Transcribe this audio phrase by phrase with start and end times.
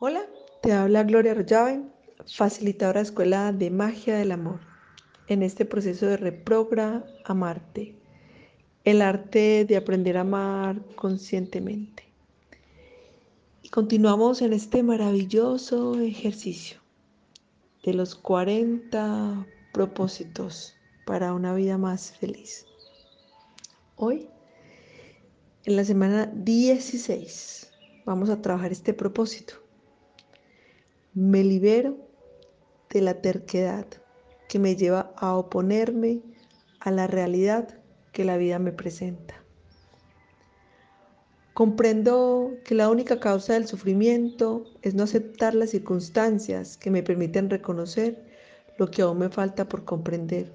[0.00, 0.26] Hola,
[0.60, 1.84] te habla Gloria Arroyave,
[2.26, 4.58] facilitadora de Escuela de Magia del Amor,
[5.28, 7.94] en este proceso de reprogra amarte,
[8.82, 12.02] el arte de aprender a amar conscientemente.
[13.62, 16.80] Y continuamos en este maravilloso ejercicio
[17.84, 20.74] de los 40 propósitos
[21.06, 22.66] para una vida más feliz.
[23.94, 24.28] Hoy,
[25.64, 27.70] en la semana 16,
[28.04, 29.63] vamos a trabajar este propósito
[31.14, 31.96] me libero
[32.90, 33.86] de la terquedad
[34.48, 36.22] que me lleva a oponerme
[36.80, 37.80] a la realidad
[38.12, 39.34] que la vida me presenta.
[41.54, 47.48] Comprendo que la única causa del sufrimiento es no aceptar las circunstancias que me permiten
[47.48, 48.26] reconocer
[48.76, 50.52] lo que aún me falta por comprender.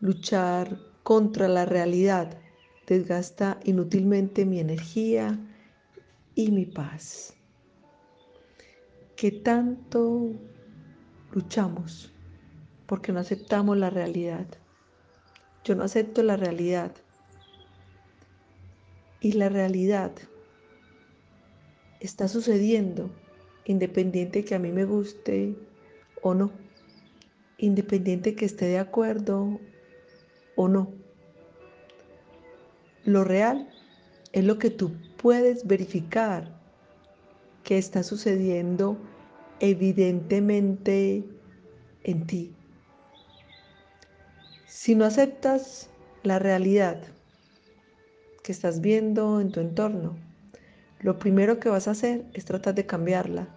[0.00, 2.38] Luchar contra la realidad
[2.86, 5.38] desgasta inútilmente mi energía
[6.34, 7.34] y mi paz
[9.16, 10.32] que tanto
[11.32, 12.12] luchamos
[12.86, 14.46] porque no aceptamos la realidad.
[15.64, 16.92] Yo no acepto la realidad.
[19.20, 20.12] Y la realidad
[22.00, 23.10] está sucediendo
[23.64, 25.56] independiente que a mí me guste
[26.20, 26.52] o no,
[27.58, 29.60] independiente que esté de acuerdo
[30.56, 30.92] o no.
[33.04, 33.68] Lo real
[34.32, 36.61] es lo que tú puedes verificar
[37.64, 38.96] que está sucediendo
[39.60, 41.24] evidentemente
[42.04, 42.54] en ti.
[44.66, 45.90] Si no aceptas
[46.22, 47.02] la realidad
[48.42, 50.16] que estás viendo en tu entorno,
[51.00, 53.48] lo primero que vas a hacer es tratar de cambiarla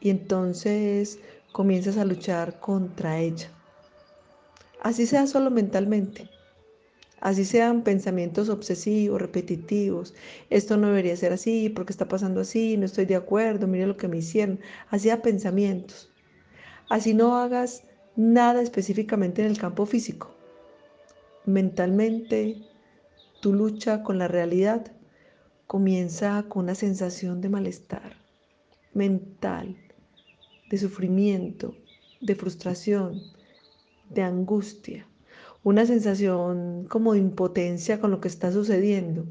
[0.00, 1.18] y entonces
[1.52, 3.48] comienzas a luchar contra ella.
[4.80, 6.28] Así sea solo mentalmente.
[7.24, 10.12] Así sean pensamientos obsesivos, repetitivos.
[10.50, 13.96] Esto no debería ser así, porque está pasando así, no estoy de acuerdo, mire lo
[13.96, 14.60] que me hicieron.
[14.90, 16.12] Así a pensamientos.
[16.90, 20.36] Así no hagas nada específicamente en el campo físico.
[21.46, 22.58] Mentalmente,
[23.40, 24.92] tu lucha con la realidad
[25.66, 28.18] comienza con una sensación de malestar
[28.92, 29.78] mental,
[30.68, 31.74] de sufrimiento,
[32.20, 33.22] de frustración,
[34.10, 35.08] de angustia
[35.64, 39.26] una sensación como de impotencia con lo que está sucediendo.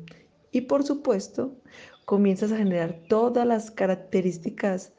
[0.52, 1.56] Y por supuesto,
[2.06, 4.94] comienzas a generar todas las características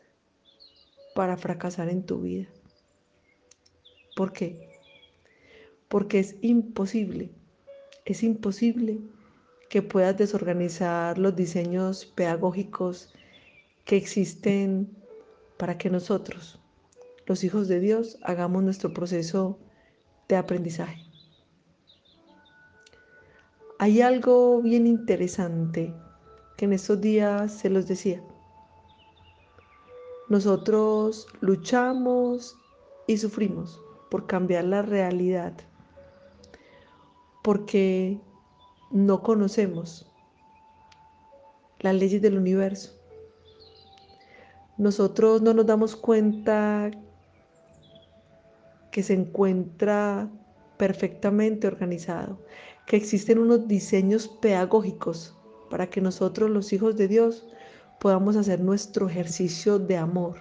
[1.15, 2.47] para fracasar en tu vida.
[4.17, 4.79] ¿Por qué?
[5.89, 7.31] Porque es imposible,
[8.05, 9.01] es imposible
[9.69, 13.13] que puedas desorganizar los diseños pedagógicos
[13.85, 14.97] que existen
[15.57, 16.61] para que nosotros,
[17.27, 19.59] los hijos de Dios, hagamos nuestro proceso
[20.29, 21.14] de aprendizaje.
[23.85, 25.93] Hay algo bien interesante
[26.57, 28.23] que en estos días se los decía.
[30.31, 32.57] Nosotros luchamos
[33.07, 33.79] y sufrimos
[34.11, 35.53] por cambiar la realidad,
[37.43, 38.19] porque
[38.91, 40.11] no conocemos
[41.81, 42.99] las leyes del universo.
[44.79, 46.91] Nosotros no nos damos cuenta
[48.91, 50.31] que se encuentra
[50.79, 52.39] perfectamente organizado,
[52.87, 55.35] que existen unos diseños pedagógicos
[55.71, 57.47] para que nosotros los hijos de Dios
[57.99, 60.37] podamos hacer nuestro ejercicio de amor.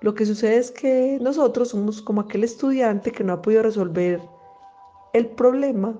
[0.00, 4.20] Lo que sucede es que nosotros somos como aquel estudiante que no ha podido resolver
[5.12, 5.98] el problema,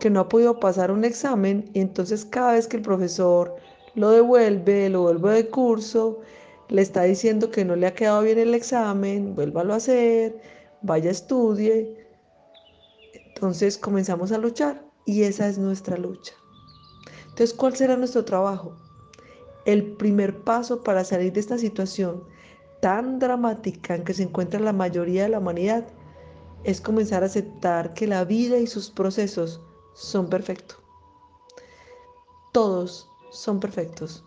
[0.00, 3.54] que no ha podido pasar un examen y entonces cada vez que el profesor
[3.94, 6.20] lo devuelve, lo vuelve de curso,
[6.68, 10.40] le está diciendo que no le ha quedado bien el examen, vuélvalo a hacer,
[10.80, 12.01] vaya estudie
[13.42, 16.32] entonces comenzamos a luchar y esa es nuestra lucha.
[17.22, 18.76] Entonces, ¿cuál será nuestro trabajo?
[19.64, 22.22] El primer paso para salir de esta situación
[22.80, 25.88] tan dramática en que se encuentra la mayoría de la humanidad
[26.62, 29.60] es comenzar a aceptar que la vida y sus procesos
[29.92, 30.78] son perfectos.
[32.52, 34.24] Todos son perfectos.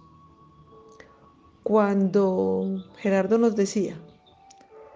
[1.63, 3.97] Cuando Gerardo nos decía,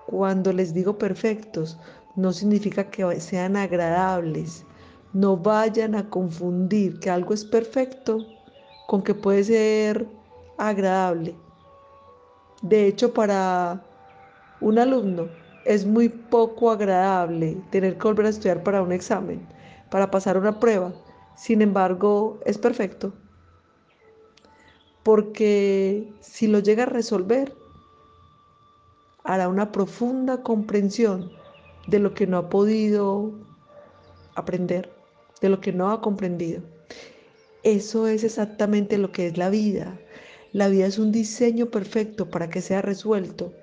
[0.08, 1.78] cuando les digo perfectos,
[2.16, 4.66] no significa que sean agradables.
[5.14, 8.26] No vayan a confundir que algo es perfecto
[8.86, 10.08] con que puede ser
[10.58, 11.36] agradable.
[12.62, 13.82] De hecho, para
[14.60, 15.30] un alumno
[15.66, 19.48] es muy poco agradable tener que volver a estudiar para un examen,
[19.90, 20.92] para pasar una prueba.
[21.36, 23.14] Sin embargo, es perfecto.
[25.04, 27.56] Porque si lo llega a resolver,
[29.24, 31.39] hará una profunda comprensión
[31.90, 33.34] de lo que no ha podido
[34.36, 34.90] aprender,
[35.42, 36.62] de lo que no ha comprendido.
[37.64, 40.00] Eso es exactamente lo que es la vida.
[40.54, 43.54] La vida es un diseño perfecto para que sea resuelto.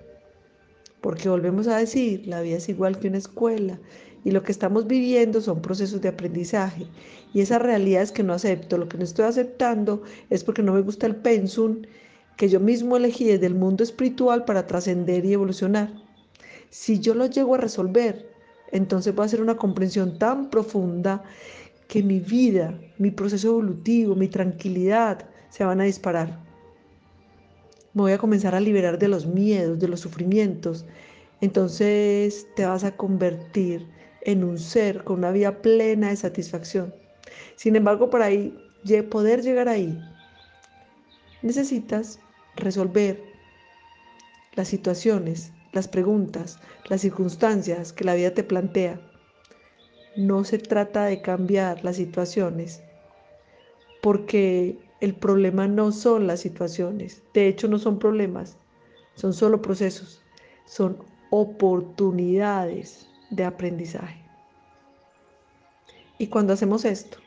[1.01, 3.79] Porque volvemos a decir, la vida es igual que una escuela
[4.25, 6.87] y lo que estamos viviendo son procesos de aprendizaje.
[7.33, 8.77] Y esa realidad es que no acepto.
[8.77, 11.83] Lo que no estoy aceptando es porque no me gusta el pensum
[12.37, 16.06] que yo mismo elegí desde el mundo espiritual para trascender y evolucionar.
[16.79, 18.31] Si yo lo llego a resolver,
[18.71, 21.25] entonces va a ser una comprensión tan profunda
[21.89, 26.39] que mi vida, mi proceso evolutivo, mi tranquilidad se van a disparar.
[27.95, 30.85] Me voy a comenzar a liberar de los miedos, de los sufrimientos.
[31.41, 33.89] Entonces te vas a convertir
[34.21, 36.95] en un ser con una vida plena de satisfacción.
[37.57, 38.55] Sin embargo, para ahí,
[39.11, 39.99] poder llegar ahí,
[41.41, 42.21] necesitas
[42.55, 43.19] resolver
[44.55, 46.59] las situaciones, las preguntas,
[46.89, 49.01] las circunstancias que la vida te plantea.
[50.17, 52.83] No se trata de cambiar las situaciones,
[54.03, 58.57] porque el problema no son las situaciones, de hecho no son problemas,
[59.15, 60.23] son solo procesos,
[60.65, 60.97] son
[61.31, 64.25] oportunidades de aprendizaje.
[66.19, 67.19] Y cuando hacemos esto,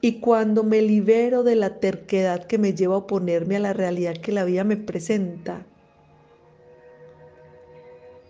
[0.00, 4.18] y cuando me libero de la terquedad que me lleva a oponerme a la realidad
[4.18, 5.66] que la vida me presenta,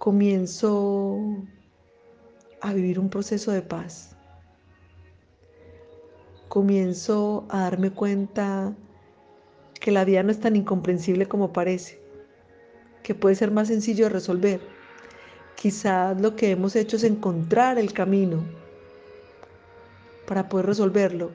[0.04, 1.18] comienzo
[2.60, 4.14] a vivir un proceso de paz.
[6.48, 8.74] Comienzo a darme cuenta
[9.80, 12.02] que la vida no es tan incomprensible como parece,
[13.02, 14.60] que puede ser más sencillo de resolver.
[15.56, 18.44] Quizás lo que hemos hecho es encontrar el camino
[20.28, 21.30] para poder resolverlo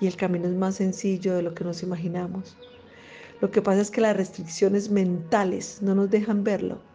[0.00, 2.56] y el camino es más sencillo de lo que nos imaginamos.
[3.42, 6.93] Lo que pasa es que las restricciones mentales no nos dejan verlo.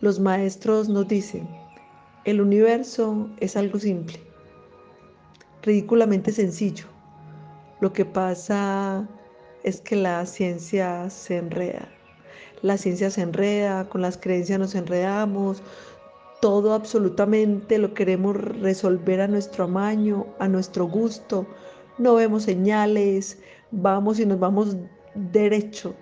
[0.00, 1.48] Los maestros nos dicen,
[2.24, 4.20] el universo es algo simple,
[5.62, 6.84] ridículamente sencillo.
[7.80, 9.08] Lo que pasa
[9.64, 11.88] es que la ciencia se enreda.
[12.62, 15.64] La ciencia se enreda, con las creencias nos enredamos,
[16.40, 21.44] todo absolutamente lo queremos resolver a nuestro amaño, a nuestro gusto.
[21.98, 23.36] No vemos señales,
[23.72, 24.76] vamos y nos vamos
[25.16, 25.92] derecho.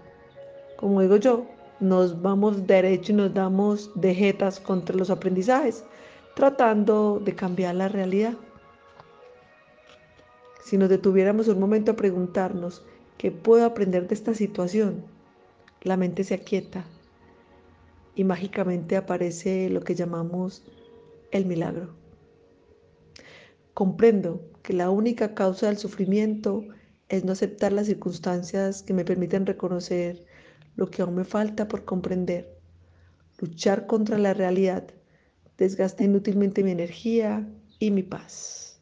[0.76, 1.46] Como digo yo,
[1.80, 5.84] nos vamos derecho y nos damos de jetas contra los aprendizajes
[6.36, 8.34] tratando de cambiar la realidad.
[10.62, 12.84] Si nos detuviéramos un momento a preguntarnos,
[13.16, 15.02] ¿qué puedo aprender de esta situación?
[15.80, 16.84] La mente se aquieta
[18.14, 20.62] y mágicamente aparece lo que llamamos
[21.30, 21.94] el milagro.
[23.72, 26.64] Comprendo que la única causa del sufrimiento
[27.08, 30.26] es no aceptar las circunstancias que me permiten reconocer
[30.76, 32.58] lo que aún me falta por comprender,
[33.38, 34.84] luchar contra la realidad
[35.56, 38.80] desgaste inútilmente mi energía y mi paz.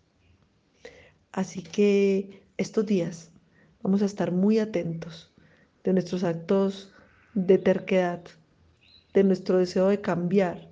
[1.33, 3.31] Así que estos días
[3.83, 5.33] vamos a estar muy atentos
[5.83, 6.93] de nuestros actos
[7.35, 8.23] de terquedad,
[9.13, 10.69] de nuestro deseo de cambiar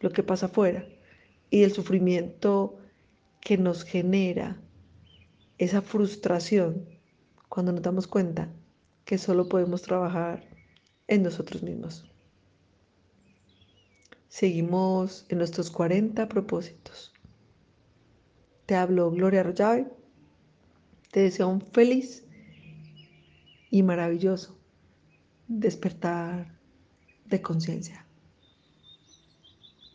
[0.00, 0.84] lo que pasa afuera
[1.50, 2.78] y del sufrimiento
[3.40, 4.60] que nos genera
[5.58, 6.86] esa frustración
[7.48, 8.48] cuando nos damos cuenta
[9.04, 10.49] que solo podemos trabajar
[11.10, 12.08] en nosotros mismos.
[14.28, 17.12] Seguimos en nuestros 40 propósitos.
[18.64, 19.88] Te hablo Gloria Arroyave.
[21.10, 22.24] Te deseo un feliz
[23.70, 24.56] y maravilloso
[25.48, 26.56] despertar
[27.26, 28.06] de conciencia.